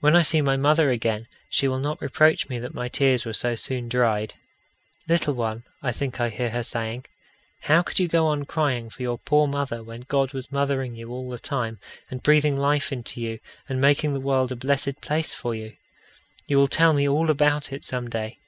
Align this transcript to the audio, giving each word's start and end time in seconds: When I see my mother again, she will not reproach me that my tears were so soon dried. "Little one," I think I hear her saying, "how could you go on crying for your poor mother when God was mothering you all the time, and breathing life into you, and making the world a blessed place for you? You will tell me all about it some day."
When 0.00 0.16
I 0.16 0.22
see 0.22 0.42
my 0.42 0.56
mother 0.56 0.90
again, 0.90 1.28
she 1.48 1.68
will 1.68 1.78
not 1.78 2.02
reproach 2.02 2.48
me 2.48 2.58
that 2.58 2.74
my 2.74 2.88
tears 2.88 3.24
were 3.24 3.32
so 3.32 3.54
soon 3.54 3.88
dried. 3.88 4.34
"Little 5.08 5.34
one," 5.34 5.62
I 5.80 5.92
think 5.92 6.20
I 6.20 6.28
hear 6.28 6.50
her 6.50 6.64
saying, 6.64 7.04
"how 7.60 7.80
could 7.82 8.00
you 8.00 8.08
go 8.08 8.26
on 8.26 8.46
crying 8.46 8.90
for 8.90 9.02
your 9.04 9.16
poor 9.16 9.46
mother 9.46 9.80
when 9.84 10.06
God 10.08 10.32
was 10.32 10.50
mothering 10.50 10.96
you 10.96 11.08
all 11.12 11.30
the 11.30 11.38
time, 11.38 11.78
and 12.10 12.20
breathing 12.20 12.56
life 12.58 12.90
into 12.92 13.20
you, 13.20 13.38
and 13.68 13.80
making 13.80 14.12
the 14.12 14.18
world 14.18 14.50
a 14.50 14.56
blessed 14.56 15.00
place 15.00 15.34
for 15.34 15.54
you? 15.54 15.76
You 16.48 16.56
will 16.56 16.66
tell 16.66 16.92
me 16.92 17.08
all 17.08 17.30
about 17.30 17.72
it 17.72 17.84
some 17.84 18.10
day." 18.10 18.40